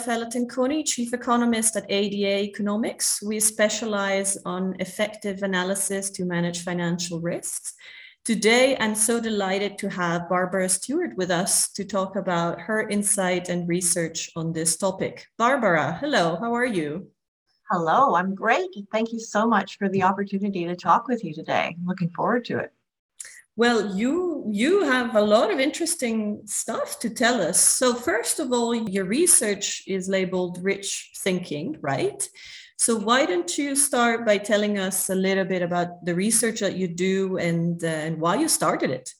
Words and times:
I 0.00 0.02
am 0.02 0.20
Raffaella 0.20 0.32
Tenconi, 0.32 0.86
Chief 0.86 1.12
Economist 1.12 1.76
at 1.76 1.84
ADA 1.90 2.44
Economics. 2.44 3.22
We 3.22 3.38
specialize 3.38 4.38
on 4.46 4.74
effective 4.78 5.42
analysis 5.42 6.08
to 6.10 6.24
manage 6.24 6.64
financial 6.64 7.20
risks. 7.20 7.74
Today, 8.24 8.78
I'm 8.80 8.94
so 8.94 9.20
delighted 9.20 9.76
to 9.78 9.90
have 9.90 10.28
Barbara 10.28 10.70
Stewart 10.70 11.14
with 11.16 11.30
us 11.30 11.70
to 11.72 11.84
talk 11.84 12.16
about 12.16 12.60
her 12.60 12.88
insight 12.88 13.50
and 13.50 13.68
research 13.68 14.30
on 14.36 14.54
this 14.54 14.78
topic. 14.78 15.26
Barbara, 15.36 15.98
hello, 16.00 16.36
how 16.36 16.54
are 16.54 16.66
you? 16.66 17.10
Hello, 17.70 18.14
I'm 18.14 18.34
great. 18.34 18.70
Thank 18.90 19.12
you 19.12 19.20
so 19.20 19.46
much 19.46 19.76
for 19.76 19.90
the 19.90 20.04
opportunity 20.04 20.64
to 20.64 20.76
talk 20.76 21.08
with 21.08 21.22
you 21.24 21.34
today. 21.34 21.76
Looking 21.84 22.10
forward 22.10 22.46
to 22.46 22.58
it. 22.58 22.72
Well, 23.60 23.94
you 23.94 24.46
you 24.50 24.84
have 24.84 25.14
a 25.14 25.20
lot 25.20 25.52
of 25.52 25.60
interesting 25.60 26.40
stuff 26.46 26.98
to 27.00 27.10
tell 27.10 27.42
us. 27.42 27.60
So 27.60 27.92
first 27.92 28.40
of 28.40 28.54
all, 28.54 28.74
your 28.74 29.04
research 29.04 29.82
is 29.86 30.08
labeled 30.08 30.56
rich 30.62 31.10
thinking, 31.18 31.76
right? 31.82 32.26
So 32.78 32.96
why 32.96 33.26
don't 33.26 33.58
you 33.58 33.76
start 33.76 34.24
by 34.24 34.38
telling 34.38 34.78
us 34.78 35.10
a 35.10 35.14
little 35.14 35.44
bit 35.44 35.60
about 35.60 36.06
the 36.06 36.14
research 36.14 36.60
that 36.60 36.76
you 36.76 36.88
do 36.88 37.36
and, 37.36 37.84
uh, 37.84 37.86
and 37.86 38.18
why 38.18 38.36
you 38.36 38.48
started 38.48 38.90
it? 38.92 39.12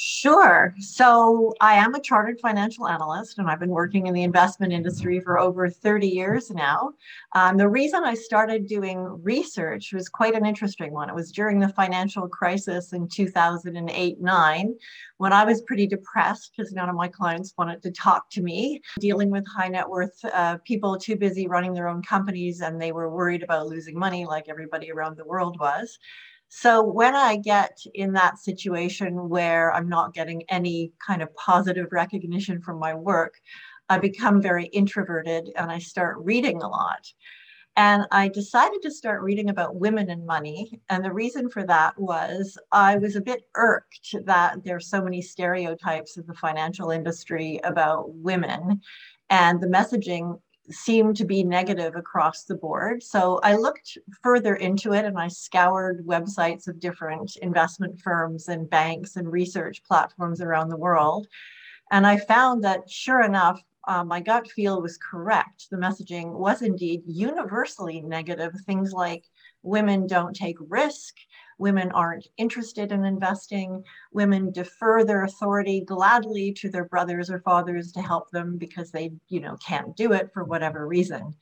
Sure. 0.00 0.76
So 0.78 1.52
I 1.60 1.74
am 1.74 1.92
a 1.96 2.00
chartered 2.00 2.38
financial 2.38 2.86
analyst 2.86 3.38
and 3.38 3.50
I've 3.50 3.58
been 3.58 3.70
working 3.70 4.06
in 4.06 4.14
the 4.14 4.22
investment 4.22 4.72
industry 4.72 5.18
for 5.18 5.40
over 5.40 5.68
30 5.68 6.06
years 6.06 6.52
now. 6.52 6.92
Um, 7.34 7.56
the 7.56 7.68
reason 7.68 8.04
I 8.04 8.14
started 8.14 8.68
doing 8.68 9.00
research 9.24 9.92
was 9.92 10.08
quite 10.08 10.36
an 10.36 10.46
interesting 10.46 10.92
one. 10.92 11.08
It 11.08 11.16
was 11.16 11.32
during 11.32 11.58
the 11.58 11.70
financial 11.70 12.28
crisis 12.28 12.92
in 12.92 13.08
2008 13.08 14.20
9 14.20 14.74
when 15.16 15.32
I 15.32 15.44
was 15.44 15.62
pretty 15.62 15.88
depressed 15.88 16.52
because 16.56 16.72
none 16.72 16.88
of 16.88 16.94
my 16.94 17.08
clients 17.08 17.54
wanted 17.58 17.82
to 17.82 17.90
talk 17.90 18.30
to 18.30 18.40
me, 18.40 18.80
dealing 19.00 19.30
with 19.30 19.48
high 19.48 19.66
net 19.66 19.88
worth 19.88 20.24
uh, 20.32 20.58
people 20.58 20.96
too 20.96 21.16
busy 21.16 21.48
running 21.48 21.74
their 21.74 21.88
own 21.88 22.04
companies 22.04 22.60
and 22.60 22.80
they 22.80 22.92
were 22.92 23.10
worried 23.10 23.42
about 23.42 23.66
losing 23.66 23.98
money 23.98 24.24
like 24.24 24.48
everybody 24.48 24.92
around 24.92 25.16
the 25.16 25.26
world 25.26 25.58
was. 25.58 25.98
So 26.48 26.82
when 26.82 27.14
I 27.14 27.36
get 27.36 27.78
in 27.94 28.12
that 28.14 28.38
situation 28.38 29.28
where 29.28 29.72
I'm 29.72 29.88
not 29.88 30.14
getting 30.14 30.42
any 30.48 30.92
kind 31.06 31.22
of 31.22 31.34
positive 31.36 31.88
recognition 31.92 32.60
from 32.62 32.78
my 32.78 32.94
work, 32.94 33.34
I 33.88 33.98
become 33.98 34.40
very 34.40 34.66
introverted 34.66 35.50
and 35.56 35.70
I 35.70 35.78
start 35.78 36.16
reading 36.20 36.62
a 36.62 36.68
lot. 36.68 37.12
And 37.76 38.06
I 38.10 38.28
decided 38.28 38.82
to 38.82 38.90
start 38.90 39.22
reading 39.22 39.50
about 39.50 39.76
women 39.76 40.10
and 40.10 40.26
money. 40.26 40.80
And 40.88 41.04
the 41.04 41.12
reason 41.12 41.48
for 41.48 41.64
that 41.64 41.96
was 41.96 42.58
I 42.72 42.96
was 42.96 43.14
a 43.14 43.20
bit 43.20 43.42
irked 43.54 44.16
that 44.24 44.64
there's 44.64 44.90
so 44.90 45.00
many 45.00 45.22
stereotypes 45.22 46.16
of 46.16 46.26
the 46.26 46.34
financial 46.34 46.90
industry 46.90 47.60
about 47.62 48.12
women. 48.14 48.80
And 49.30 49.60
the 49.60 49.68
messaging 49.68 50.40
seemed 50.70 51.16
to 51.16 51.24
be 51.24 51.42
negative 51.42 51.94
across 51.96 52.44
the 52.44 52.54
board. 52.54 53.02
So 53.02 53.40
I 53.42 53.56
looked 53.56 53.96
further 54.22 54.54
into 54.56 54.92
it 54.92 55.04
and 55.04 55.18
I 55.18 55.28
scoured 55.28 56.06
websites 56.06 56.68
of 56.68 56.80
different 56.80 57.36
investment 57.36 58.00
firms 58.00 58.48
and 58.48 58.68
banks 58.68 59.16
and 59.16 59.30
research 59.30 59.82
platforms 59.84 60.40
around 60.40 60.68
the 60.68 60.76
world. 60.76 61.26
And 61.90 62.06
I 62.06 62.18
found 62.18 62.64
that 62.64 62.90
sure 62.90 63.22
enough, 63.22 63.62
uh, 63.86 64.04
my 64.04 64.20
gut 64.20 64.50
feel 64.50 64.82
was 64.82 64.98
correct. 64.98 65.68
The 65.70 65.78
messaging 65.78 66.32
was 66.32 66.60
indeed 66.60 67.02
universally 67.06 68.02
negative. 68.02 68.52
Things 68.66 68.92
like 68.92 69.24
women 69.62 70.06
don't 70.06 70.36
take 70.36 70.58
risk, 70.60 71.14
women 71.58 71.90
aren't 71.92 72.28
interested 72.36 72.92
in 72.92 73.04
investing, 73.04 73.82
women 74.12 74.52
defer 74.52 75.04
their 75.04 75.24
authority 75.24 75.80
gladly 75.80 76.52
to 76.52 76.70
their 76.70 76.84
brothers 76.84 77.30
or 77.30 77.40
fathers 77.40 77.92
to 77.92 78.00
help 78.00 78.30
them 78.30 78.56
because 78.56 78.90
they, 78.90 79.10
you 79.28 79.40
know, 79.40 79.56
can't 79.56 79.96
do 79.96 80.12
it 80.12 80.30
for 80.32 80.44
whatever 80.44 80.86
reason. 80.86 81.34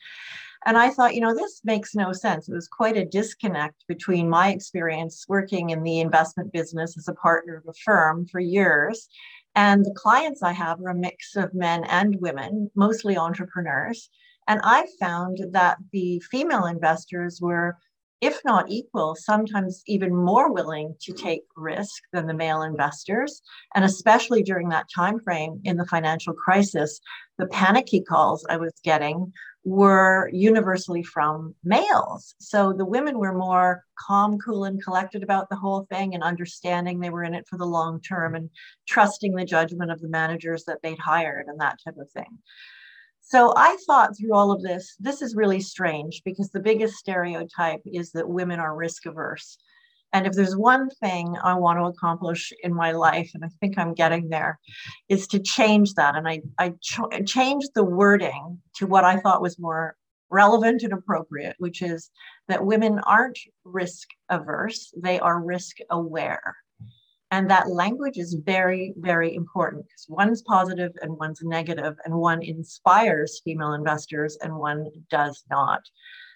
And 0.65 0.77
I 0.77 0.91
thought, 0.91 1.15
you 1.15 1.21
know, 1.21 1.35
this 1.35 1.61
makes 1.65 1.95
no 1.95 2.13
sense. 2.13 2.49
It 2.49 2.55
was 2.55 2.67
quite 2.67 2.97
a 2.97 3.05
disconnect 3.05 3.85
between 3.87 4.29
my 4.29 4.51
experience 4.51 5.25
working 5.29 5.71
in 5.71 5.83
the 5.83 6.01
investment 6.01 6.53
business 6.53 6.97
as 6.99 7.07
a 7.07 7.15
partner 7.15 7.57
of 7.57 7.69
a 7.69 7.79
firm 7.85 8.27
for 8.27 8.41
years. 8.41 9.09
And 9.55 9.85
the 9.85 9.95
clients 9.95 10.43
I 10.43 10.53
have 10.53 10.81
are 10.81 10.89
a 10.91 10.95
mix 10.95 11.37
of 11.37 11.55
men 11.55 11.85
and 11.85 12.17
women, 12.21 12.71
mostly 12.75 13.17
entrepreneurs. 13.17 14.11
And 14.49 14.61
I 14.65 14.87
found 15.01 15.39
that 15.53 15.79
the 15.93 16.21
female 16.31 16.67
investors 16.67 17.41
were 17.41 17.77
if 18.21 18.41
not 18.45 18.71
equal, 18.71 19.15
sometimes 19.15 19.83
even 19.87 20.15
more 20.15 20.53
willing 20.53 20.95
to 21.03 21.13
take 21.13 21.43
risk 21.57 22.03
than 22.13 22.27
the 22.27 22.35
male 22.35 22.63
investors. 22.63 23.43
And 23.75 23.85
especially 23.85 24.43
during 24.43 24.71
that 24.71 24.87
time 24.95 25.21
frame 25.21 25.61
in 25.65 25.77
the 25.77 25.87
financial 25.87 26.33
crisis, 26.33 27.01
the 27.39 27.47
panicky 27.47 28.01
calls 28.01 28.47
I 28.49 28.57
was 28.57 28.73
getting 28.83 29.33
were 29.65 30.31
universally 30.33 31.03
from 31.03 31.55
males. 31.65 32.37
So 32.39 32.73
the 32.73 32.85
women 32.85 33.19
were 33.19 33.37
more 33.37 33.85
calm, 33.99 34.39
cool, 34.39 34.65
and 34.65 34.83
collected 34.83 35.23
about 35.25 35.51
the 35.51 35.57
whole 35.57 35.87
thing 35.91 36.15
and 36.15 36.23
understanding 36.23 37.01
they 37.01 37.11
were 37.11 37.25
in 37.25 37.35
it 37.35 37.47
for 37.49 37.59
the 37.59 37.67
long 37.67 38.01
term 38.01 38.37
and 38.37 38.49
trusting 38.87 39.35
the 39.35 39.45
judgment 39.45 39.91
of 39.91 40.01
the 40.01 40.09
managers 40.09 40.65
that 40.65 40.79
they'd 40.83 40.99
hired 41.01 41.47
and 41.49 41.61
that 41.61 41.81
type 41.85 41.97
of 41.99 42.11
thing. 42.13 42.39
So 43.29 43.53
I 43.57 43.77
thought 43.89 44.17
through 44.17 44.35
all 44.35 44.53
of 44.53 44.63
this, 44.63 44.95
this 45.01 45.21
is 45.21 45.35
really 45.35 45.61
strange 45.61 46.23
because 46.25 46.51
the 46.51 46.61
biggest 46.61 46.95
stereotype 46.95 47.81
is 47.85 48.13
that 48.13 48.29
women 48.29 48.61
are 48.61 48.77
risk 48.77 49.05
averse. 49.05 49.59
And 50.13 50.29
if 50.29 50.35
there's 50.35 50.57
one 50.57 50.89
thing 51.01 51.35
I 51.43 51.55
want 51.55 51.81
to 51.81 51.87
accomplish 51.87 52.53
in 52.63 52.73
my 52.73 52.93
life, 52.93 53.33
and 53.35 53.45
I 53.45 53.49
think 53.59 53.79
I'm 53.79 53.95
getting 53.95 54.29
there, 54.29 54.61
is 55.09 55.27
to 55.29 55.41
change 55.41 55.95
that. 55.95 56.15
And 56.15 56.29
I, 56.29 56.41
I 56.57 56.75
ch- 56.81 57.27
changed 57.27 57.71
the 57.75 57.83
wording 57.83 58.61
to 58.77 58.87
what 58.87 59.03
I 59.03 59.17
thought 59.17 59.43
was 59.43 59.59
more 59.59 59.97
relevant 60.31 60.85
and 60.85 60.93
appropriate, 60.93 61.57
which 61.59 61.83
is 61.83 62.11
that 62.47 62.65
women 62.65 63.01
aren't 63.01 63.41
risk 63.65 64.07
averse, 64.29 64.95
they 64.97 65.19
are 65.19 65.43
risk 65.43 65.79
aware. 65.91 66.55
And 67.37 67.51
that 67.51 67.69
language 67.69 68.17
is 68.17 68.33
very, 68.47 68.95
very 68.97 69.35
important 69.35 69.85
because 69.85 70.07
one's 70.09 70.41
positive 70.41 70.93
and 71.03 71.19
one's 71.19 71.43
negative, 71.43 71.95
and 72.07 72.15
one 72.15 72.43
inspires 72.43 73.43
female 73.45 73.75
investors 73.75 74.39
and 74.41 74.57
one 74.57 74.87
does 75.11 75.45
not. 75.51 75.83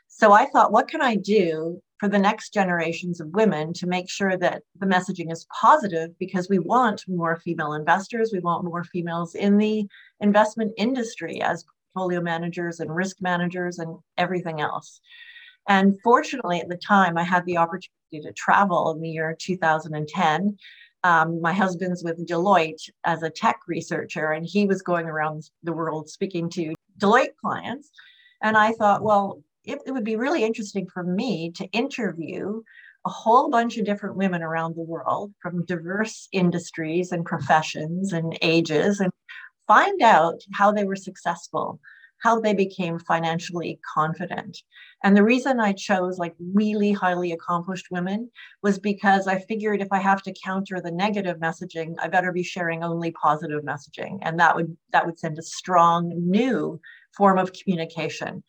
So 0.08 0.32
I 0.32 0.44
thought, 0.44 0.72
what 0.72 0.88
can 0.88 1.00
I 1.00 1.16
do 1.16 1.80
for 1.98 2.10
the 2.10 2.18
next 2.18 2.52
generations 2.52 3.18
of 3.18 3.30
women 3.30 3.72
to 3.74 3.86
make 3.86 4.10
sure 4.10 4.36
that 4.36 4.60
the 4.78 4.84
messaging 4.84 5.32
is 5.32 5.46
positive 5.58 6.10
because 6.18 6.50
we 6.50 6.58
want 6.58 7.02
more 7.08 7.40
female 7.42 7.72
investors, 7.72 8.30
we 8.30 8.40
want 8.40 8.66
more 8.66 8.84
females 8.84 9.34
in 9.34 9.56
the 9.56 9.86
investment 10.20 10.74
industry 10.76 11.40
as 11.40 11.64
portfolio 11.94 12.20
managers 12.20 12.78
and 12.78 12.94
risk 12.94 13.22
managers 13.22 13.78
and 13.78 13.96
everything 14.18 14.60
else. 14.60 15.00
And 15.66 15.98
fortunately, 16.04 16.60
at 16.60 16.68
the 16.68 16.76
time, 16.76 17.16
I 17.16 17.22
had 17.22 17.46
the 17.46 17.56
opportunity 17.56 18.20
to 18.20 18.32
travel 18.34 18.92
in 18.92 19.00
the 19.00 19.08
year 19.08 19.34
2010 19.38 20.58
um, 21.04 21.40
my 21.40 21.52
husband's 21.52 22.04
with 22.04 22.26
Deloitte 22.26 22.90
as 23.04 23.22
a 23.22 23.30
tech 23.30 23.60
researcher, 23.66 24.32
and 24.32 24.46
he 24.46 24.66
was 24.66 24.82
going 24.82 25.06
around 25.06 25.50
the 25.62 25.72
world 25.72 26.08
speaking 26.08 26.50
to 26.50 26.74
Deloitte 26.98 27.36
clients. 27.40 27.90
And 28.42 28.56
I 28.56 28.72
thought, 28.72 29.02
well, 29.02 29.42
it, 29.64 29.78
it 29.86 29.92
would 29.92 30.04
be 30.04 30.16
really 30.16 30.44
interesting 30.44 30.86
for 30.92 31.02
me 31.02 31.52
to 31.52 31.66
interview 31.66 32.62
a 33.06 33.10
whole 33.10 33.50
bunch 33.50 33.78
of 33.78 33.86
different 33.86 34.16
women 34.16 34.42
around 34.42 34.76
the 34.76 34.82
world 34.82 35.32
from 35.40 35.64
diverse 35.64 36.28
industries 36.32 37.12
and 37.12 37.24
professions 37.24 38.12
and 38.12 38.36
ages 38.42 39.00
and 39.00 39.10
find 39.66 40.02
out 40.02 40.40
how 40.52 40.70
they 40.70 40.84
were 40.84 40.96
successful 40.96 41.80
how 42.22 42.40
they 42.40 42.54
became 42.54 42.98
financially 42.98 43.80
confident. 43.94 44.58
And 45.02 45.16
the 45.16 45.24
reason 45.24 45.58
I 45.58 45.72
chose 45.72 46.18
like 46.18 46.34
really 46.54 46.92
highly 46.92 47.32
accomplished 47.32 47.86
women 47.90 48.30
was 48.62 48.78
because 48.78 49.26
I 49.26 49.38
figured 49.38 49.80
if 49.80 49.92
I 49.92 49.98
have 49.98 50.22
to 50.22 50.34
counter 50.44 50.80
the 50.80 50.90
negative 50.90 51.38
messaging, 51.38 51.94
I 51.98 52.08
better 52.08 52.32
be 52.32 52.42
sharing 52.42 52.84
only 52.84 53.10
positive 53.12 53.62
messaging. 53.62 54.18
And 54.22 54.38
that 54.38 54.54
would 54.54 54.76
that 54.92 55.06
would 55.06 55.18
send 55.18 55.38
a 55.38 55.42
strong 55.42 56.12
new 56.16 56.80
form 57.16 57.38
of 57.38 57.52
communication. 57.52 58.42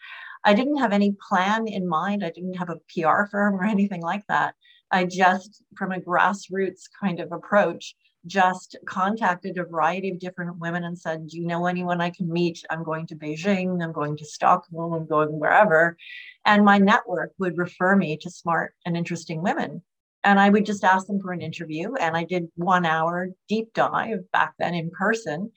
I 0.44 0.54
didn't 0.54 0.78
have 0.78 0.92
any 0.92 1.16
plan 1.30 1.68
in 1.68 1.88
mind. 1.88 2.24
I 2.24 2.32
didn't 2.32 2.56
have 2.56 2.70
a 2.70 2.80
PR 2.90 3.26
firm 3.30 3.56
or 3.56 3.64
anything 3.66 4.02
like 4.02 4.26
that. 4.28 4.56
I 4.92 5.06
just, 5.06 5.64
from 5.78 5.94
a 5.94 6.02
grassroots 6.02 6.90
kind 7.02 7.22
of 7.22 7.32
approach, 7.32 7.96
just 8.26 8.78
contacted 8.86 9.58
a 9.58 9.66
variety 9.66 10.10
of 10.10 10.20
different 10.20 10.58
women 10.60 10.84
and 10.84 10.98
said, 10.98 11.28
Do 11.28 11.40
you 11.40 11.48
know 11.48 11.66
anyone 11.66 12.02
I 12.02 12.10
can 12.10 12.32
meet? 12.32 12.64
I'm 12.70 12.84
going 12.84 13.08
to 13.08 13.16
Beijing, 13.16 13.84
I'm 13.84 13.92
going 13.92 14.18
to 14.18 14.26
Stockholm, 14.26 14.94
I'm 14.94 15.08
going 15.08 15.40
wherever. 15.40 15.98
And 16.46 16.64
my 16.64 16.78
network 16.78 17.32
would 17.40 17.58
refer 17.58 17.96
me 17.96 18.18
to 18.18 18.30
smart 18.30 18.74
and 18.86 18.96
interesting 18.96 19.42
women. 19.42 19.82
And 20.24 20.40
I 20.40 20.50
would 20.50 20.66
just 20.66 20.84
ask 20.84 21.08
them 21.08 21.20
for 21.20 21.32
an 21.32 21.42
interview. 21.42 21.96
And 21.96 22.16
I 22.16 22.24
did 22.24 22.48
one 22.56 22.86
hour 22.86 23.30
deep 23.48 23.74
dive 23.74 24.32
back 24.32 24.54
then 24.60 24.76
in 24.76 24.92
person. 24.92 25.52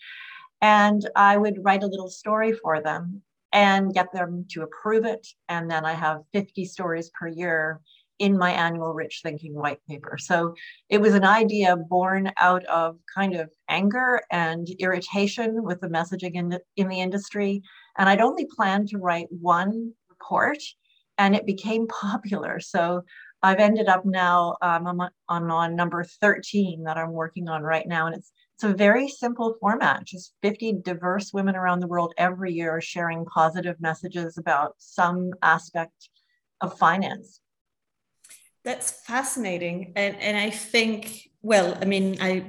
And 0.61 1.09
I 1.15 1.37
would 1.37 1.63
write 1.63 1.83
a 1.83 1.89
little 1.89 2.09
story 2.09 2.53
for 2.53 2.81
them 2.81 3.23
and 3.53 3.95
get 3.95 4.13
them 4.13 4.47
to 4.51 4.63
approve 4.63 5.05
it. 5.05 5.27
And 5.49 5.71
then 5.71 5.85
I 5.85 5.93
have 5.93 6.23
50 6.33 6.65
stories 6.65 7.11
per 7.11 7.29
year 7.29 7.81
in 8.19 8.39
my 8.39 8.51
annual 8.53 8.95
Rich 8.95 9.21
Thinking 9.23 9.55
white 9.55 9.81
paper. 9.89 10.17
So 10.19 10.55
it 10.89 11.01
was 11.01 11.15
an 11.15 11.25
idea 11.25 11.77
born 11.77 12.33
out 12.39 12.65
of 12.67 12.99
kind 13.15 13.35
of 13.35 13.51
anger 13.69 14.21
and 14.31 14.69
irritation 14.79 15.63
with 15.63 15.81
the 15.81 15.89
messaging 15.89 16.35
in 16.35 16.49
the, 16.49 16.61
in 16.77 16.89
the 16.89 17.01
industry. 17.01 17.63
And 17.99 18.09
I'd 18.09 18.21
only 18.21 18.47
planned 18.47 18.89
to 18.89 18.99
write 18.99 19.27
one 19.31 19.93
report 20.09 20.59
and 21.19 21.35
it 21.35 21.47
became 21.47 21.87
popular. 22.01 22.61
So 22.61 23.03
I've 23.43 23.59
ended 23.59 23.89
up 23.89 24.07
now 24.07 24.57
um, 24.63 24.87
I'm 24.87 25.01
on, 25.01 25.51
on 25.51 25.77
number 25.77 26.03
13 26.05 26.85
that 26.85 26.97
I'm 26.97 27.13
working 27.13 27.49
on 27.49 27.63
right 27.63 27.87
now. 27.87 28.07
And 28.07 28.17
it's 28.17 28.33
it's 28.55 28.65
a 28.65 28.73
very 28.73 29.09
simple 29.09 29.57
format. 29.59 30.05
Just 30.05 30.33
50 30.43 30.75
diverse 30.85 31.33
women 31.33 31.57
around 31.57 31.81
the 31.81 31.89
world 31.89 32.15
every 32.17 32.53
year 32.53 32.81
sharing 32.81 33.25
positive 33.25 33.81
messages 33.81 34.39
about 34.39 34.77
some 34.79 35.33
aspect 35.43 36.09
of 36.61 36.79
finance. 36.79 37.41
That's 38.65 38.91
fascinating. 38.91 39.93
And, 39.95 40.17
and 40.21 40.37
I 40.37 40.51
think, 40.51 41.31
well, 41.43 41.77
I 41.81 41.85
mean, 41.85 42.17
I, 42.21 42.45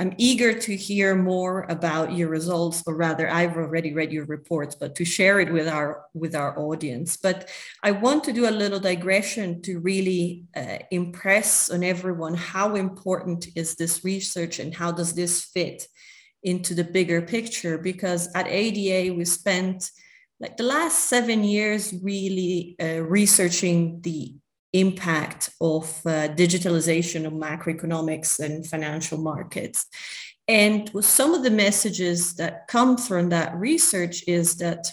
I'm 0.00 0.12
eager 0.18 0.52
to 0.52 0.76
hear 0.76 1.14
more 1.14 1.66
about 1.68 2.12
your 2.12 2.28
results, 2.28 2.82
or 2.84 2.96
rather, 2.96 3.30
I've 3.30 3.56
already 3.56 3.94
read 3.94 4.10
your 4.10 4.24
reports, 4.24 4.74
but 4.74 4.96
to 4.96 5.04
share 5.04 5.38
it 5.38 5.52
with 5.52 5.68
our 5.68 6.06
with 6.14 6.34
our 6.34 6.58
audience. 6.58 7.16
But 7.16 7.48
I 7.84 7.92
want 7.92 8.24
to 8.24 8.32
do 8.32 8.48
a 8.48 8.50
little 8.50 8.80
digression 8.80 9.62
to 9.62 9.78
really 9.78 10.46
uh, 10.56 10.78
impress 10.90 11.70
on 11.70 11.84
everyone 11.84 12.34
how 12.34 12.74
important 12.74 13.46
is 13.54 13.76
this 13.76 14.04
research 14.04 14.58
and 14.58 14.74
how 14.74 14.90
does 14.90 15.14
this 15.14 15.44
fit 15.44 15.86
into 16.42 16.74
the 16.74 16.82
bigger 16.84 17.22
picture? 17.22 17.78
Because 17.78 18.28
at 18.34 18.48
ADA 18.48 19.14
we 19.14 19.24
spent 19.24 19.92
like 20.40 20.56
the 20.56 20.64
last 20.64 21.08
seven 21.08 21.44
years 21.44 21.94
really 22.02 22.74
uh, 22.82 23.00
researching 23.02 24.00
the 24.00 24.34
impact 24.74 25.50
of 25.60 25.84
uh, 26.04 26.28
digitalization 26.28 27.24
of 27.26 27.32
macroeconomics 27.32 28.40
and 28.40 28.66
financial 28.66 29.18
markets. 29.18 29.86
And 30.46 30.90
some 31.00 31.32
of 31.32 31.42
the 31.42 31.50
messages 31.50 32.34
that 32.34 32.68
come 32.68 32.98
from 32.98 33.30
that 33.30 33.54
research 33.54 34.24
is 34.26 34.56
that 34.56 34.88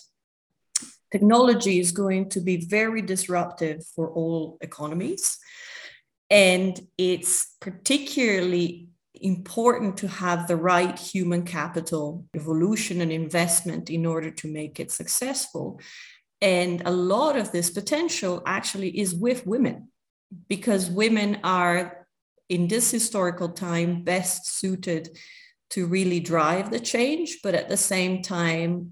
technology 1.11 1.79
is 1.79 1.91
going 1.91 2.29
to 2.29 2.39
be 2.39 2.65
very 2.65 3.01
disruptive 3.01 3.85
for 3.95 4.09
all 4.11 4.57
economies. 4.61 5.37
And 6.29 6.79
it's 6.97 7.55
particularly 7.59 8.87
important 9.15 9.97
to 9.97 10.07
have 10.07 10.47
the 10.47 10.55
right 10.55 10.97
human 10.97 11.43
capital 11.43 12.25
evolution 12.33 13.01
and 13.01 13.11
investment 13.11 13.89
in 13.89 14.05
order 14.05 14.31
to 14.31 14.47
make 14.47 14.79
it 14.79 14.91
successful. 14.91 15.81
And 16.41 16.81
a 16.85 16.91
lot 16.91 17.37
of 17.37 17.51
this 17.51 17.69
potential 17.69 18.41
actually 18.45 18.99
is 18.99 19.13
with 19.13 19.45
women 19.45 19.89
because 20.49 20.89
women 20.89 21.39
are 21.43 22.07
in 22.49 22.67
this 22.67 22.91
historical 22.91 23.49
time 23.49 24.03
best 24.03 24.47
suited 24.59 25.17
to 25.69 25.85
really 25.85 26.19
drive 26.19 26.69
the 26.69 26.79
change, 26.79 27.39
but 27.43 27.55
at 27.55 27.69
the 27.69 27.77
same 27.77 28.21
time, 28.21 28.91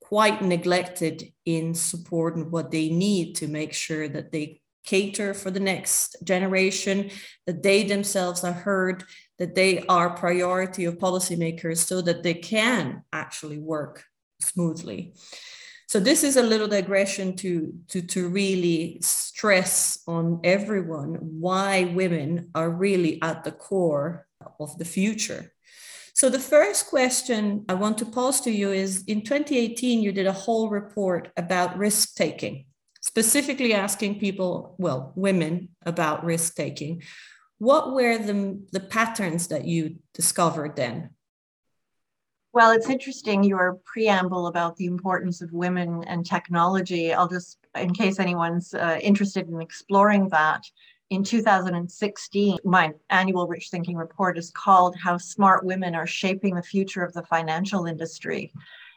quite 0.00 0.42
neglected 0.42 1.24
in 1.44 1.74
supporting 1.74 2.50
what 2.50 2.70
they 2.70 2.88
need 2.88 3.34
to 3.34 3.48
make 3.48 3.72
sure 3.72 4.08
that 4.08 4.32
they 4.32 4.60
cater 4.84 5.34
for 5.34 5.50
the 5.50 5.60
next 5.60 6.16
generation, 6.24 7.10
that 7.46 7.62
they 7.62 7.82
themselves 7.82 8.44
are 8.44 8.52
heard, 8.52 9.04
that 9.38 9.54
they 9.54 9.84
are 9.88 10.16
priority 10.16 10.84
of 10.84 10.98
policymakers 10.98 11.78
so 11.78 12.00
that 12.00 12.22
they 12.22 12.34
can 12.34 13.02
actually 13.12 13.58
work 13.58 14.04
smoothly. 14.40 15.12
So 15.88 16.00
this 16.00 16.24
is 16.24 16.36
a 16.36 16.42
little 16.42 16.66
digression 16.66 17.36
to, 17.36 17.72
to, 17.88 18.02
to 18.02 18.28
really 18.28 18.98
stress 19.02 20.02
on 20.08 20.40
everyone 20.42 21.14
why 21.20 21.84
women 21.94 22.50
are 22.56 22.70
really 22.70 23.22
at 23.22 23.44
the 23.44 23.52
core 23.52 24.26
of 24.58 24.76
the 24.78 24.84
future. 24.84 25.52
So 26.12 26.28
the 26.28 26.40
first 26.40 26.88
question 26.88 27.64
I 27.68 27.74
want 27.74 27.98
to 27.98 28.04
pose 28.06 28.40
to 28.40 28.50
you 28.50 28.72
is 28.72 29.04
in 29.04 29.22
2018, 29.22 30.02
you 30.02 30.10
did 30.10 30.26
a 30.26 30.32
whole 30.32 30.70
report 30.70 31.30
about 31.36 31.78
risk 31.78 32.16
taking, 32.16 32.64
specifically 33.00 33.72
asking 33.72 34.18
people, 34.18 34.74
well, 34.78 35.12
women 35.14 35.68
about 35.84 36.24
risk 36.24 36.56
taking. 36.56 37.02
What 37.58 37.94
were 37.94 38.18
the, 38.18 38.60
the 38.72 38.80
patterns 38.80 39.48
that 39.48 39.66
you 39.66 39.96
discovered 40.14 40.74
then? 40.74 41.10
Well, 42.56 42.70
it's 42.70 42.88
interesting 42.88 43.44
your 43.44 43.78
preamble 43.84 44.46
about 44.46 44.78
the 44.78 44.86
importance 44.86 45.42
of 45.42 45.52
women 45.52 46.02
and 46.04 46.24
technology. 46.24 47.12
I'll 47.12 47.28
just, 47.28 47.58
in 47.74 47.92
case 47.92 48.18
anyone's 48.18 48.72
uh, 48.72 48.98
interested 49.02 49.46
in 49.46 49.60
exploring 49.60 50.30
that, 50.30 50.64
in 51.10 51.22
2016, 51.22 52.56
my 52.64 52.94
annual 53.10 53.46
Rich 53.46 53.68
Thinking 53.68 53.96
report 53.96 54.38
is 54.38 54.50
called 54.52 54.96
How 54.96 55.18
Smart 55.18 55.66
Women 55.66 55.94
Are 55.94 56.06
Shaping 56.06 56.54
the 56.54 56.62
Future 56.62 57.04
of 57.04 57.12
the 57.12 57.24
Financial 57.24 57.84
Industry. 57.84 58.54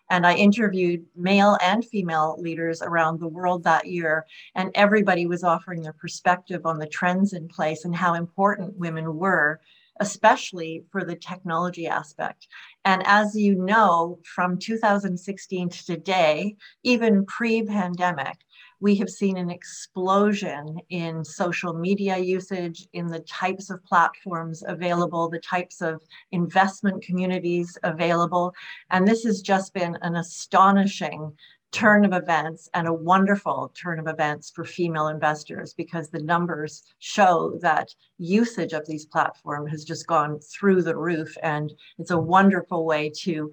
And 0.09 0.25
I 0.25 0.35
interviewed 0.35 1.06
male 1.17 1.57
and 1.61 1.83
female 1.83 2.38
leaders 2.39 2.81
around 2.81 3.19
the 3.19 3.27
world 3.27 3.65
that 3.65 3.88
year, 3.88 4.25
and 4.56 4.71
everybody 4.73 5.25
was 5.25 5.44
offering 5.44 5.81
their 5.81 5.91
perspective 5.91 6.65
on 6.65 6.79
the 6.79 6.88
trends 6.88 7.33
in 7.33 7.50
place 7.50 7.83
and 7.83 7.94
how 7.94 8.13
important 8.13 8.77
women 8.77 9.17
were 9.17 9.59
especially 9.99 10.83
for 10.91 11.03
the 11.03 11.15
technology 11.15 11.87
aspect. 11.87 12.47
And 12.85 13.03
as 13.05 13.35
you 13.35 13.55
know, 13.55 14.19
from 14.23 14.57
2016 14.57 15.69
to 15.69 15.85
today, 15.85 16.55
even 16.83 17.25
pre 17.25 17.63
pandemic, 17.63 18.37
we 18.81 18.95
have 18.95 19.09
seen 19.09 19.37
an 19.37 19.49
explosion 19.49 20.79
in 20.89 21.23
social 21.25 21.73
media 21.73 22.17
usage, 22.17 22.87
in 22.93 23.07
the 23.07 23.19
types 23.19 23.69
of 23.69 23.83
platforms 23.83 24.63
available, 24.65 25.29
the 25.29 25.39
types 25.39 25.81
of 25.81 26.01
investment 26.31 27.03
communities 27.03 27.77
available. 27.83 28.53
And 28.89 29.07
this 29.07 29.23
has 29.23 29.41
just 29.41 29.73
been 29.73 29.97
an 30.01 30.15
astonishing 30.15 31.33
turn 31.71 32.04
of 32.04 32.14
events 32.14 32.68
and 32.73 32.88
a 32.88 32.94
wonderful 32.94 33.71
turn 33.76 33.99
of 33.99 34.07
events 34.07 34.49
for 34.49 34.66
female 34.66 35.07
investors 35.07 35.73
because 35.73 36.09
the 36.09 36.23
numbers 36.23 36.83
show 36.99 37.57
that 37.61 37.94
usage 38.18 38.73
of 38.73 38.85
these 38.88 39.06
platforms 39.06 39.69
has 39.71 39.83
just 39.83 40.07
gone 40.07 40.40
through 40.40 40.81
the 40.81 40.97
roof. 40.97 41.38
And 41.44 41.71
it's 41.99 42.11
a 42.11 42.18
wonderful 42.18 42.85
way 42.85 43.11
to 43.21 43.52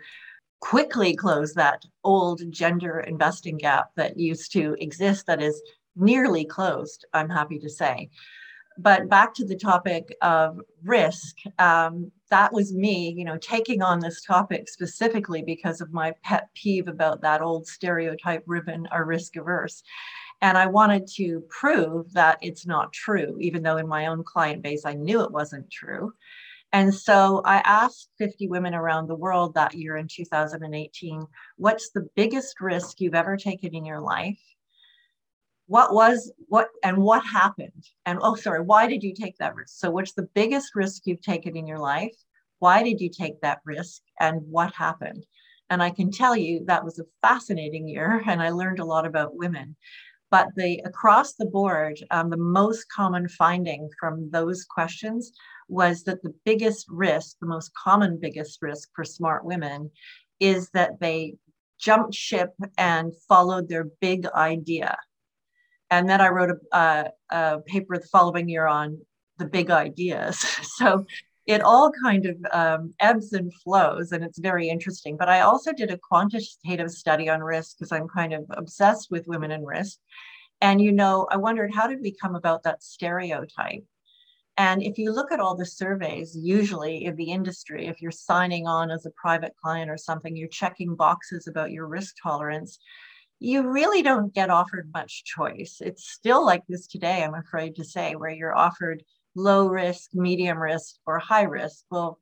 quickly 0.61 1.15
close 1.15 1.53
that 1.55 1.85
old 2.05 2.51
gender 2.51 3.01
investing 3.01 3.59
gap 3.59 3.91
that 3.97 4.19
used 4.19 4.53
to 4.53 4.75
exist 4.79 5.27
that 5.27 5.43
is 5.43 5.61
nearly 5.95 6.45
closed 6.45 7.05
i'm 7.15 7.29
happy 7.29 7.59
to 7.59 7.69
say 7.69 8.09
but 8.79 9.09
back 9.09 9.35
to 9.35 9.45
the 9.45 9.57
topic 9.57 10.15
of 10.23 10.61
risk, 10.85 11.37
um, 11.59 12.11
that 12.31 12.53
was 12.53 12.75
me, 12.75 13.15
you 13.17 13.25
know, 13.25 13.39
taking 13.39 13.83
on 13.83 14.01
this 14.01 14.23
topic 14.23 14.69
specifically 14.69 15.43
because 15.43 15.81
of 15.81 15.93
my 15.93 16.13
pet 16.23 16.49
peeve 16.55 16.89
about 16.89 17.23
that 17.23 17.43
old 17.43 17.67
stereotype 17.67 18.43
ribbon 18.47 18.87
are 18.91 19.05
risk 19.05 19.37
averse. 19.37 19.83
And 20.43 20.59
I 20.59 20.67
wanted 20.67 21.07
to 21.17 21.43
prove 21.49 22.13
that 22.13 22.39
it's 22.43 22.67
not 22.67 22.93
true, 22.93 23.37
even 23.41 23.63
though 23.63 23.79
in 23.79 23.89
my 23.89 24.07
own 24.07 24.23
client 24.23 24.63
base, 24.63 24.85
I 24.85 24.93
knew 24.93 25.23
it 25.23 25.33
wasn't 25.33 25.71
true. 25.71 26.13
And 26.73 26.95
so 26.95 27.43
I 27.45 27.59
asked 27.59 28.11
50 28.19 28.49
women 28.49 28.75
around 28.75 29.07
the 29.07 29.15
world 29.15 29.55
that 29.55 29.75
year 29.75 29.97
in 29.97 30.09
2018, 30.09 31.27
what's 31.57 31.91
the 31.91 32.09
biggest 32.17 32.61
risk 32.61 33.01
you've 33.01 33.15
ever 33.15 33.37
taken 33.37 33.75
in 33.75 33.85
your 33.85 34.01
life? 34.01 34.39
What 35.67 35.93
was 35.93 36.33
what 36.49 36.69
and 36.83 36.99
what 36.99 37.25
happened? 37.25 37.85
And 38.05 38.19
oh 38.23 38.35
sorry 38.35 38.61
why 38.63 38.87
did 38.87 39.03
you 39.03 39.15
take 39.15 39.37
that 39.39 39.55
risk? 39.55 39.79
So 39.79 39.91
what's 39.91 40.13
the 40.13 40.29
biggest 40.35 40.75
risk 40.75 41.03
you've 41.05 41.23
taken 41.23 41.57
in 41.57 41.67
your 41.67 41.79
life? 41.79 42.15
Why 42.61 42.83
did 42.83 43.01
you 43.01 43.11
take 43.11 43.41
that 43.41 43.61
risk 43.65 44.03
and 44.21 44.41
what 44.49 44.73
happened? 44.75 45.27
And 45.69 45.83
i 45.83 45.91
can 45.91 46.11
tell 46.13 46.37
you 46.37 46.65
that 46.67 46.85
was 46.85 46.99
a 46.99 47.05
fascinating 47.27 47.89
year 47.89 48.23
and 48.27 48.41
i 48.41 48.51
learned 48.51 48.79
a 48.79 48.85
lot 48.85 49.07
about 49.07 49.37
women. 49.37 49.77
But 50.31 50.49
the 50.57 50.81
across 50.85 51.35
the 51.35 51.47
board 51.47 51.99
um, 52.11 52.31
the 52.31 52.37
most 52.37 52.87
common 52.95 53.29
finding 53.29 53.89
from 53.99 54.31
those 54.31 54.65
questions 54.65 55.33
was 55.69 56.05
that 56.05 56.23
the 56.23 56.35
biggest 56.45 56.87
risk 56.89 57.37
the 57.41 57.47
most 57.47 57.73
common 57.75 58.19
biggest 58.21 58.63
risk 58.63 58.89
for 58.95 59.05
smart 59.05 59.45
women 59.45 59.91
is 60.39 60.71
that 60.71 61.01
they 61.01 61.35
jumped 61.79 62.15
ship 62.15 62.51
and 62.79 63.13
followed 63.29 63.69
their 63.69 63.89
big 64.01 64.27
idea 64.29 64.97
and 65.91 66.09
then 66.09 66.21
I 66.21 66.29
wrote 66.29 66.59
a, 66.73 67.11
a, 67.31 67.61
paper 67.67 67.99
the 67.99 68.07
following 68.07 68.49
year 68.49 68.67
on 68.67 68.99
the 69.39 69.47
big 69.47 69.71
ideas. 69.71 70.39
so 70.77 71.07
it 71.47 71.63
all 71.63 71.93
kind 72.03 72.27
of 72.27 72.37
um, 72.53 72.95
ebbs 72.99 73.33
and 73.33 73.53
flows, 73.63 74.13
and 74.13 74.25
it's 74.25 74.39
very 74.39 74.69
interesting. 74.69 75.17
But 75.17 75.29
I 75.29 75.41
also 75.41 75.73
did 75.73 75.91
a 75.91 75.99
quantitative 75.99 76.91
study 76.91 77.29
on 77.29 77.41
risk 77.41 77.79
because 77.79 77.93
I'm 77.93 78.09
kind 78.09 78.33
of 78.33 78.45
obsessed 78.51 79.11
with 79.11 79.29
women 79.29 79.53
in 79.53 79.65
risk. 79.65 79.99
And 80.61 80.81
you 80.81 80.91
know, 80.91 81.29
I 81.31 81.37
wondered 81.37 81.73
how 81.75 81.87
did 81.87 82.01
we 82.01 82.17
come 82.21 82.35
about 82.35 82.65
that 82.65 82.83
stereotype? 82.83 83.85
And 84.59 84.83
if 84.83 84.97
you 84.97 85.13
look 85.13 85.31
at 85.31 85.39
all 85.39 85.55
the 85.55 85.67
surveys, 85.67 86.35
usually 86.35 87.05
in 87.05 87.15
the 87.17 87.31
industry, 87.31 87.87
if 87.87 88.01
you're 88.01 88.11
signing 88.11 88.67
on 88.67 88.91
as 88.91 89.05
a 89.05 89.11
private 89.11 89.53
client 89.63 89.91
or 89.91 89.99
something, 89.99 90.35
you're 90.35 90.49
checking 90.49 90.97
boxes 90.97 91.47
about 91.47 91.73
your 91.73 91.87
risk 91.87 92.15
tolerance 92.23 92.79
you 93.39 93.69
really 93.69 94.03
don't 94.03 94.33
get 94.33 94.51
offered 94.51 94.91
much 94.95 95.25
choice. 95.25 95.79
It's 95.81 96.11
still 96.11 96.45
like 96.45 96.63
this 96.69 96.87
today, 96.87 97.23
I'm 97.23 97.35
afraid 97.35 97.75
to 97.77 97.85
say, 97.85 98.15
where 98.15 98.31
you're 98.31 98.57
offered 98.57 99.03
low 99.35 99.67
risk, 99.67 100.11
medium 100.15 100.59
risk, 100.59 100.97
or 101.07 101.19
high 101.19 101.43
risk. 101.43 101.85
Well, 101.91 102.19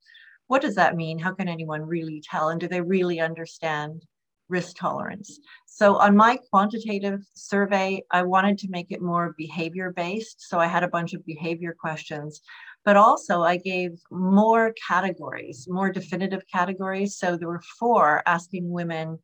what 0.48 0.62
does 0.62 0.74
that 0.74 0.96
mean? 0.96 1.18
How 1.18 1.32
can 1.32 1.48
anyone 1.48 1.82
really 1.82 2.22
tell? 2.28 2.48
And 2.48 2.60
do 2.60 2.68
they 2.68 2.80
really 2.80 3.20
understand 3.20 4.02
risk 4.48 4.76
tolerance? 4.76 5.38
So, 5.66 5.96
on 5.96 6.16
my 6.16 6.38
quantitative 6.50 7.20
survey, 7.34 8.02
I 8.10 8.22
wanted 8.22 8.58
to 8.58 8.68
make 8.68 8.90
it 8.90 9.00
more 9.00 9.34
behavior 9.38 9.92
based. 9.92 10.48
So, 10.48 10.58
I 10.58 10.66
had 10.66 10.82
a 10.82 10.88
bunch 10.88 11.14
of 11.14 11.24
behavior 11.24 11.74
questions, 11.78 12.40
but 12.84 12.96
also 12.96 13.42
I 13.42 13.56
gave 13.56 13.92
more 14.10 14.74
categories, 14.86 15.66
more 15.70 15.90
definitive 15.90 16.42
categories. 16.52 17.16
So, 17.16 17.36
there 17.36 17.48
were 17.48 17.62
four 17.78 18.22
asking 18.26 18.68
women 18.68 19.18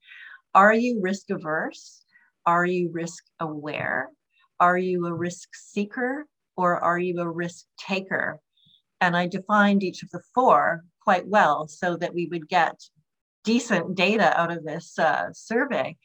are 0.55 0.75
you 0.75 1.01
risk 1.01 1.31
averse? 1.31 2.03
Are 2.47 2.65
you 2.65 2.91
risk 2.93 3.25
aware? 3.39 4.11
Are 4.59 4.79
you 4.79 5.07
a 5.07 5.15
risk 5.15 5.51
seeker 5.55 6.27
or 6.57 6.79
are 6.79 6.99
you 6.99 7.21
a 7.21 7.29
risk 7.29 7.67
taker? 7.79 8.41
And 9.01 9.17
I 9.17 9.27
defined 9.27 9.83
each 9.83 10.03
of 10.03 10.11
the 10.11 10.23
four 10.35 10.85
quite 11.03 11.27
well 11.27 11.69
so 11.69 11.97
that 11.97 12.15
we 12.15 12.27
would 12.27 12.49
get 12.49 12.81
decent 13.45 13.95
data 13.95 14.39
out 14.39 14.51
of 14.51 14.65
this 14.65 14.99
uh, 14.99 15.33
survey. 15.33 15.97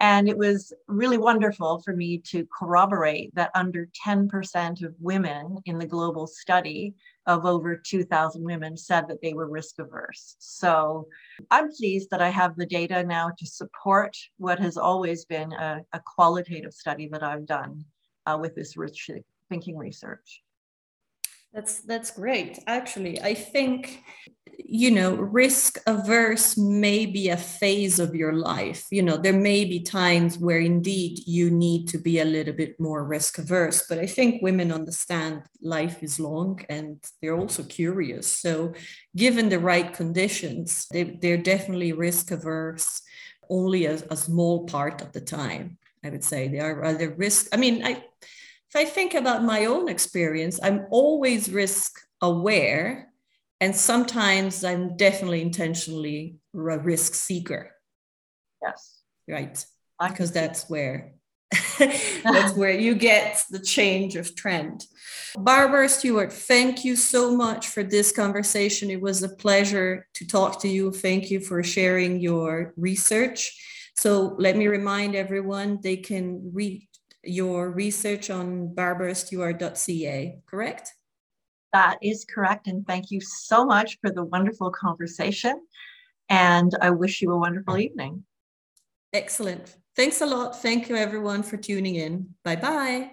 And 0.00 0.28
it 0.28 0.36
was 0.36 0.72
really 0.88 1.18
wonderful 1.18 1.80
for 1.84 1.94
me 1.94 2.18
to 2.30 2.46
corroborate 2.58 3.32
that 3.36 3.52
under 3.54 3.88
10% 4.04 4.82
of 4.82 4.94
women 4.98 5.58
in 5.64 5.78
the 5.78 5.86
global 5.86 6.26
study 6.26 6.94
of 7.26 7.46
over 7.46 7.76
2,000 7.76 8.42
women 8.42 8.76
said 8.76 9.08
that 9.08 9.22
they 9.22 9.32
were 9.32 9.48
risk 9.48 9.78
averse. 9.78 10.36
So 10.38 11.08
I'm 11.50 11.72
pleased 11.72 12.10
that 12.10 12.22
I 12.22 12.30
have 12.30 12.56
the 12.56 12.66
data 12.66 13.04
now 13.04 13.30
to 13.38 13.46
support 13.46 14.16
what 14.38 14.58
has 14.58 14.76
always 14.76 15.24
been 15.24 15.52
a, 15.52 15.82
a 15.92 16.00
qualitative 16.04 16.72
study 16.72 17.08
that 17.12 17.22
I've 17.22 17.46
done 17.46 17.84
uh, 18.26 18.38
with 18.40 18.54
this 18.54 18.76
rich 18.76 19.10
thinking 19.48 19.76
research. 19.76 20.42
That's 21.52 21.82
that's 21.82 22.10
great. 22.10 22.58
Actually, 22.66 23.20
I 23.20 23.34
think 23.34 24.02
you 24.64 24.90
know 24.90 25.14
risk 25.14 25.78
averse 25.86 26.56
may 26.56 27.04
be 27.04 27.28
a 27.28 27.36
phase 27.36 27.98
of 27.98 28.14
your 28.14 28.32
life. 28.32 28.86
You 28.90 29.02
know, 29.02 29.18
there 29.18 29.38
may 29.38 29.66
be 29.66 29.80
times 29.80 30.38
where 30.38 30.60
indeed 30.60 31.18
you 31.26 31.50
need 31.50 31.88
to 31.88 31.98
be 31.98 32.20
a 32.20 32.24
little 32.24 32.54
bit 32.54 32.80
more 32.80 33.04
risk 33.04 33.36
averse, 33.38 33.84
but 33.86 33.98
I 33.98 34.06
think 34.06 34.40
women 34.42 34.72
understand 34.72 35.42
life 35.60 36.02
is 36.02 36.18
long 36.18 36.60
and 36.70 37.04
they're 37.20 37.36
also 37.36 37.64
curious. 37.64 38.26
So, 38.26 38.72
given 39.14 39.50
the 39.50 39.58
right 39.58 39.92
conditions, 39.92 40.86
they, 40.90 41.02
they're 41.04 41.36
definitely 41.36 41.92
risk 41.92 42.30
averse 42.30 43.02
only 43.50 43.84
a, 43.84 43.94
a 44.10 44.16
small 44.16 44.64
part 44.64 45.02
of 45.02 45.12
the 45.12 45.20
time. 45.20 45.76
I 46.02 46.08
would 46.08 46.24
say 46.24 46.48
they 46.48 46.60
are 46.60 46.80
rather 46.80 47.10
risk. 47.14 47.48
I 47.52 47.58
mean, 47.58 47.84
I 47.84 48.04
if 48.74 48.76
I 48.76 48.86
think 48.86 49.12
about 49.12 49.44
my 49.44 49.66
own 49.66 49.90
experience, 49.90 50.58
I'm 50.62 50.86
always 50.90 51.50
risk 51.50 52.00
aware. 52.22 53.12
And 53.60 53.76
sometimes 53.76 54.64
I'm 54.64 54.96
definitely 54.96 55.42
intentionally 55.42 56.36
a 56.54 56.78
risk 56.78 57.14
seeker. 57.14 57.70
Yes. 58.62 59.02
Right. 59.28 59.62
Because 60.00 60.32
that's 60.32 60.70
where 60.70 61.12
that's 61.78 62.56
where 62.56 62.70
you 62.70 62.94
get 62.94 63.44
the 63.50 63.58
change 63.58 64.16
of 64.16 64.34
trend. 64.34 64.86
Barbara 65.36 65.86
Stewart, 65.86 66.32
thank 66.32 66.82
you 66.82 66.96
so 66.96 67.36
much 67.36 67.68
for 67.68 67.82
this 67.82 68.10
conversation. 68.10 68.90
It 68.90 69.02
was 69.02 69.22
a 69.22 69.28
pleasure 69.28 70.06
to 70.14 70.26
talk 70.26 70.62
to 70.62 70.68
you. 70.68 70.92
Thank 70.92 71.30
you 71.30 71.40
for 71.40 71.62
sharing 71.62 72.20
your 72.20 72.72
research. 72.78 73.54
So 73.96 74.34
let 74.38 74.56
me 74.56 74.66
remind 74.66 75.14
everyone 75.14 75.78
they 75.82 75.98
can 75.98 76.52
read 76.54 76.88
your 77.24 77.70
research 77.70 78.30
on 78.30 78.74
barbarastewart.ca, 78.74 80.40
correct? 80.46 80.92
That 81.72 81.98
is 82.02 82.24
correct. 82.24 82.66
And 82.66 82.86
thank 82.86 83.10
you 83.10 83.20
so 83.20 83.64
much 83.64 83.98
for 84.00 84.10
the 84.10 84.24
wonderful 84.24 84.70
conversation. 84.70 85.60
And 86.28 86.72
I 86.80 86.90
wish 86.90 87.22
you 87.22 87.32
a 87.32 87.38
wonderful 87.38 87.78
evening. 87.78 88.24
Excellent. 89.12 89.76
Thanks 89.94 90.20
a 90.20 90.26
lot. 90.26 90.60
Thank 90.62 90.88
you, 90.88 90.96
everyone, 90.96 91.42
for 91.42 91.56
tuning 91.56 91.96
in. 91.96 92.34
Bye 92.44 92.56
bye. 92.56 93.10